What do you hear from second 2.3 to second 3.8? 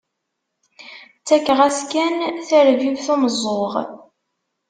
tarbibt umeẓẓuɣ.